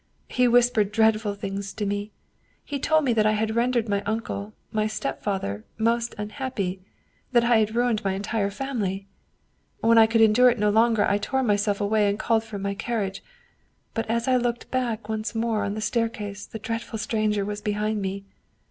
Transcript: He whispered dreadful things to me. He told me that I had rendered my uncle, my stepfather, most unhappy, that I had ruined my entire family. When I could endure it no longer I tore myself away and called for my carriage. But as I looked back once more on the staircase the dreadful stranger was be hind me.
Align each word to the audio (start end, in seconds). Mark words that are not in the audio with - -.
He 0.29 0.47
whispered 0.47 0.91
dreadful 0.91 1.35
things 1.35 1.73
to 1.75 1.85
me. 1.85 2.11
He 2.65 2.79
told 2.79 3.03
me 3.05 3.13
that 3.13 3.27
I 3.27 3.33
had 3.33 3.55
rendered 3.55 3.87
my 3.87 4.01
uncle, 4.01 4.53
my 4.71 4.87
stepfather, 4.87 5.63
most 5.77 6.15
unhappy, 6.17 6.81
that 7.33 7.43
I 7.43 7.57
had 7.59 7.75
ruined 7.75 8.03
my 8.03 8.13
entire 8.13 8.49
family. 8.49 9.07
When 9.81 9.99
I 9.99 10.07
could 10.07 10.21
endure 10.21 10.49
it 10.49 10.57
no 10.57 10.71
longer 10.71 11.05
I 11.05 11.19
tore 11.19 11.43
myself 11.43 11.79
away 11.79 12.09
and 12.09 12.17
called 12.17 12.43
for 12.43 12.57
my 12.57 12.73
carriage. 12.73 13.23
But 13.93 14.09
as 14.09 14.27
I 14.27 14.37
looked 14.37 14.71
back 14.71 15.07
once 15.07 15.35
more 15.35 15.63
on 15.63 15.75
the 15.75 15.81
staircase 15.81 16.47
the 16.47 16.57
dreadful 16.57 16.97
stranger 16.97 17.45
was 17.45 17.61
be 17.61 17.73
hind 17.73 18.01
me. 18.01 18.25